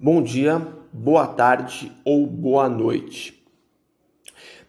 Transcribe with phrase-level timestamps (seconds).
[0.00, 3.42] Bom dia, boa tarde ou boa noite.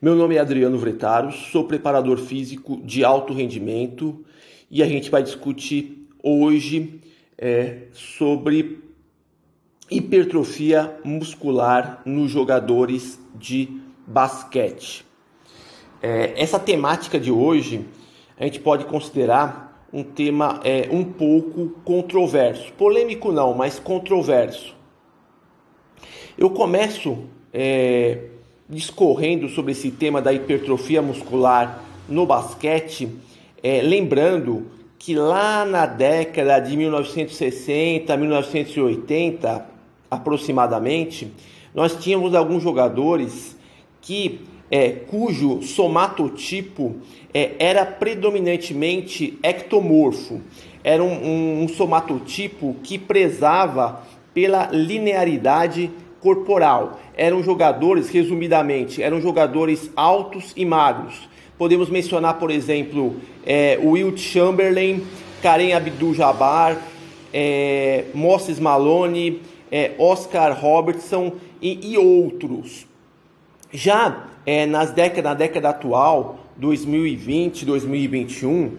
[0.01, 4.25] Meu nome é Adriano Vretaros, sou preparador físico de alto rendimento
[4.71, 6.99] e a gente vai discutir hoje
[7.37, 8.83] é, sobre
[9.91, 13.69] hipertrofia muscular nos jogadores de
[14.07, 15.05] basquete.
[16.01, 17.85] É, essa temática de hoje
[18.35, 24.78] a gente pode considerar um tema é, um pouco controverso, polêmico não, mas controverso
[26.39, 27.17] eu começo
[27.53, 28.17] é,
[28.69, 33.09] discorrendo sobre esse tema da hipertrofia muscular no basquete,
[33.61, 34.67] é, lembrando
[34.97, 39.65] que lá na década de 1960, 1980
[40.09, 41.29] aproximadamente,
[41.75, 43.57] nós tínhamos alguns jogadores
[43.99, 44.39] que
[44.71, 46.95] é, cujo somatotipo
[47.33, 50.39] é, era predominantemente ectomorfo,
[50.85, 56.99] era um, um, um somatotipo que prezava pela linearidade corporal.
[57.15, 61.29] Eram jogadores, resumidamente, eram jogadores altos e magros.
[61.57, 65.03] Podemos mencionar, por exemplo, é, Wilt Chamberlain,
[65.41, 66.77] Karen Abdul-Jabbar,
[67.33, 72.87] é, Moses Malone, é, Oscar Robertson e, e outros.
[73.71, 78.71] Já é, nas décadas, na década atual, 2020, 2021,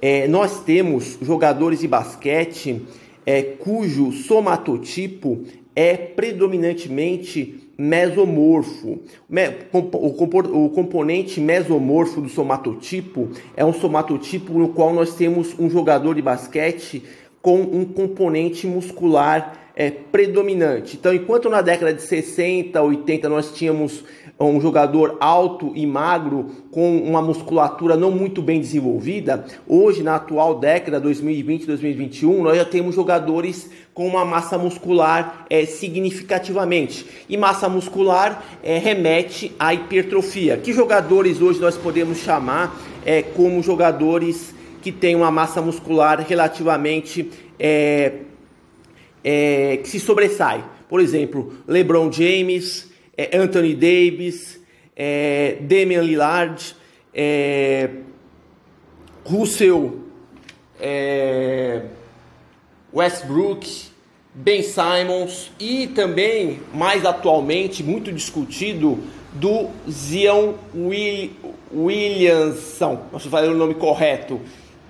[0.00, 2.82] é, nós temos jogadores de basquete
[3.26, 5.44] é, cujo somatotipo
[5.78, 8.98] é predominantemente mesomorfo.
[9.70, 16.22] O componente mesomorfo do somatotipo é um somatotipo no qual nós temos um jogador de
[16.22, 17.04] basquete
[17.40, 20.96] com um componente muscular é, predominante.
[20.96, 24.02] Então, enquanto na década de 60, 80 nós tínhamos
[24.40, 30.58] um jogador alto e magro com uma musculatura não muito bem desenvolvida, hoje na atual
[30.58, 37.06] década 2020, 2021, nós já temos jogadores com uma massa muscular é, significativamente.
[37.28, 40.56] E massa muscular é, remete à hipertrofia.
[40.56, 42.76] Que jogadores hoje nós podemos chamar
[43.06, 44.52] é, como jogadores
[44.82, 48.12] que têm uma massa muscular relativamente é,
[49.22, 50.64] é, que se sobressai?
[50.88, 54.60] Por exemplo, LeBron James, é, Anthony Davis,
[54.96, 56.74] é, Damian Lillard,
[57.12, 57.90] é,
[59.24, 60.00] Russell,
[60.80, 61.82] é,
[62.92, 63.88] Westbrook,
[64.34, 68.98] Ben Simons e também, mais atualmente, muito discutido,
[69.32, 71.32] do Zion Will,
[71.72, 74.40] Williamson, não sei falar o nome correto,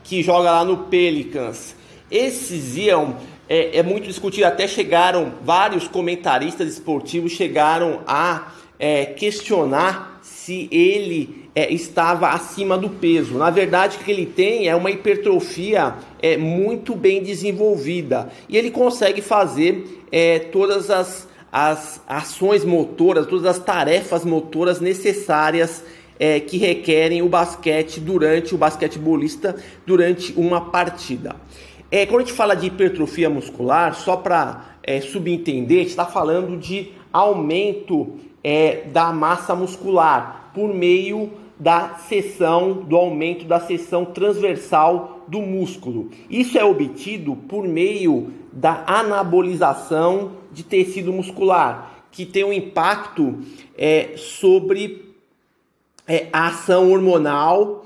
[0.05, 1.75] que joga lá no Pelicans.
[2.11, 3.15] Esse Zion
[3.49, 11.49] é, é muito discutido, até chegaram, vários comentaristas esportivos chegaram a é, questionar se ele
[11.55, 13.35] é, estava acima do peso.
[13.37, 18.71] Na verdade, o que ele tem é uma hipertrofia é, muito bem desenvolvida e ele
[18.71, 25.83] consegue fazer é, todas as, as ações motoras, todas as tarefas motoras necessárias
[26.19, 31.37] é, que requerem o basquete durante o basquetebolista durante uma partida.
[31.91, 36.93] É, quando a gente fala de hipertrofia muscular, só para é, subentender, está falando de
[37.10, 45.41] aumento é, da massa muscular por meio da seção, do aumento da seção transversal do
[45.41, 46.10] músculo.
[46.28, 53.38] Isso é obtido por meio da anabolização de tecido muscular, que tem um impacto
[53.76, 55.15] é, sobre
[56.06, 57.84] é, a ação hormonal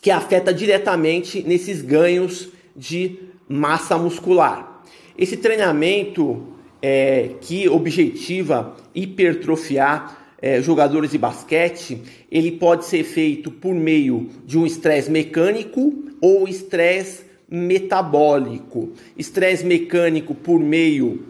[0.00, 4.82] que afeta diretamente nesses ganhos de massa muscular.
[5.16, 6.42] Esse treinamento
[6.80, 12.00] é, que objetiva hipertrofiar é, jogadores de basquete,
[12.30, 18.92] ele pode ser feito por meio de um estresse mecânico ou estresse metabólico.
[19.16, 21.24] Estresse mecânico por meio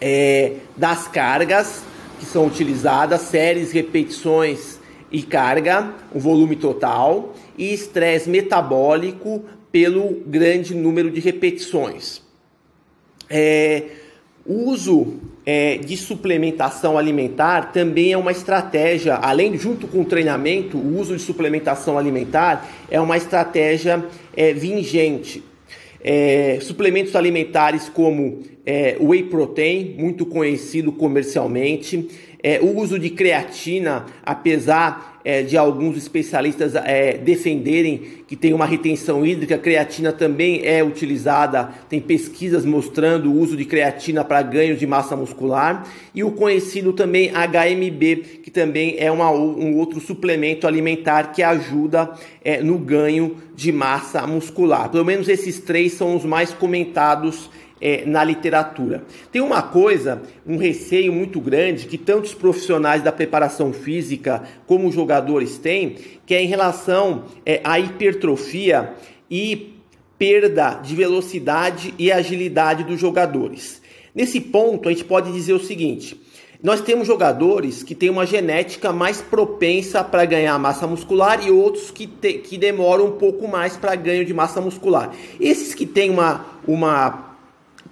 [0.00, 1.82] é, das cargas
[2.18, 4.78] que são utilizadas, séries, repetições
[5.12, 12.22] e carga, o volume total, e estresse metabólico pelo grande número de repetições.
[13.28, 13.84] É,
[14.44, 20.76] o uso é, de suplementação alimentar também é uma estratégia, além junto com o treinamento,
[20.76, 24.04] o uso de suplementação alimentar é uma estratégia
[24.36, 25.42] é, vingente.
[26.04, 32.08] É, suplementos alimentares como é, whey protein, muito conhecido comercialmente,
[32.42, 38.66] é, o uso de creatina, apesar é, de alguns especialistas é, defenderem que tem uma
[38.66, 44.76] retenção hídrica, creatina também é utilizada, tem pesquisas mostrando o uso de creatina para ganho
[44.76, 50.66] de massa muscular, e o conhecido também HMB, que também é uma, um outro suplemento
[50.66, 52.10] alimentar que ajuda
[52.44, 54.90] é, no ganho de massa muscular.
[54.90, 57.48] Pelo menos esses três são os mais comentados
[57.82, 59.02] é, na literatura.
[59.32, 64.94] Tem uma coisa, um receio muito grande que tantos profissionais da preparação física como os
[64.94, 68.94] jogadores têm, que é em relação é, à hipertrofia
[69.28, 69.74] e
[70.16, 73.82] perda de velocidade e agilidade dos jogadores.
[74.14, 76.20] Nesse ponto, a gente pode dizer o seguinte:
[76.62, 81.90] nós temos jogadores que têm uma genética mais propensa para ganhar massa muscular e outros
[81.90, 85.12] que, te, que demoram um pouco mais para ganho de massa muscular.
[85.40, 87.31] Esses que têm uma, uma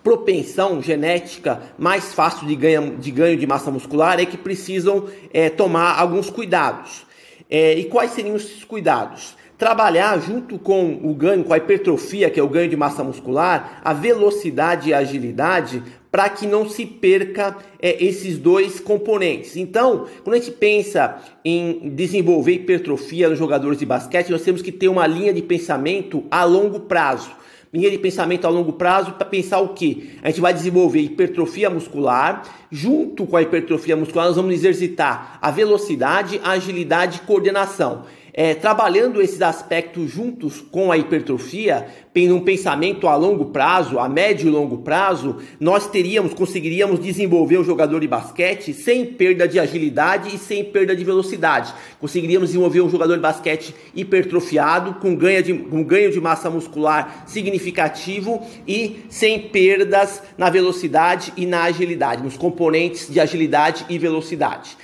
[0.02, 5.48] propensão genética mais fácil de ganho de, ganho de massa muscular é que precisam é,
[5.48, 7.06] tomar alguns cuidados.
[7.48, 9.36] É, e quais seriam esses cuidados?
[9.58, 13.80] Trabalhar junto com o ganho, com a hipertrofia, que é o ganho de massa muscular,
[13.84, 19.56] a velocidade e a agilidade, para que não se perca é, esses dois componentes.
[19.56, 24.72] Então, quando a gente pensa em desenvolver hipertrofia nos jogadores de basquete, nós temos que
[24.72, 27.30] ter uma linha de pensamento a longo prazo.
[27.72, 30.18] Linha de pensamento a longo prazo para pensar o que?
[30.22, 32.42] A gente vai desenvolver hipertrofia muscular.
[32.68, 38.54] Junto com a hipertrofia muscular, nós vamos exercitar a velocidade, a agilidade e coordenação é,
[38.54, 44.48] trabalhando esses aspectos juntos com a hipertrofia, em um pensamento a longo prazo, a médio
[44.48, 50.34] e longo prazo, nós teríamos, conseguiríamos desenvolver o jogador de basquete sem perda de agilidade
[50.34, 51.72] e sem perda de velocidade.
[52.00, 57.24] Conseguiríamos desenvolver um jogador de basquete hipertrofiado, com ganho de, com ganho de massa muscular
[57.26, 64.76] significativo e sem perdas na velocidade e na agilidade, nos componentes de agilidade e velocidade.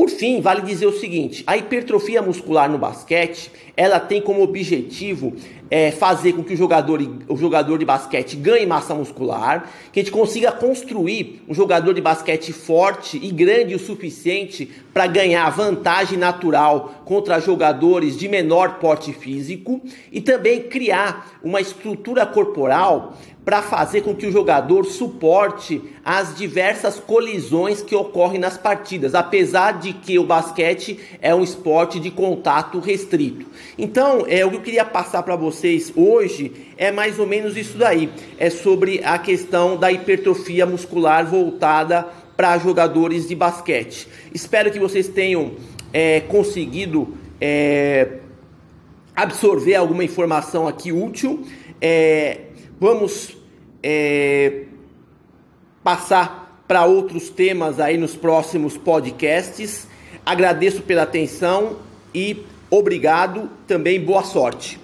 [0.00, 5.34] Por fim, vale dizer o seguinte: a hipertrofia muscular no basquete, ela tem como objetivo
[5.70, 10.02] é, fazer com que o jogador, o jogador de basquete ganhe massa muscular, que a
[10.02, 16.18] gente consiga construir um jogador de basquete forte e grande o suficiente para ganhar vantagem
[16.18, 19.80] natural contra jogadores de menor porte físico
[20.10, 27.00] e também criar uma estrutura corporal para fazer com que o jogador suporte as diversas
[27.00, 32.78] colisões que ocorrem nas partidas, apesar de que o basquete é um esporte de contato
[32.78, 33.46] restrito.
[33.78, 37.76] Então, é o que eu queria passar para vocês hoje é mais ou menos isso
[37.76, 38.08] daí,
[38.38, 44.08] é sobre a questão da hipertrofia muscular voltada para jogadores de basquete.
[44.32, 45.52] Espero que vocês tenham
[45.92, 48.20] é, conseguido é,
[49.14, 51.44] absorver alguma informação aqui útil.
[51.78, 52.40] É,
[52.80, 53.36] vamos
[53.82, 54.62] é,
[55.84, 59.86] passar para outros temas aí nos próximos podcasts.
[60.24, 61.76] Agradeço pela atenção
[62.14, 64.80] e obrigado, também boa sorte.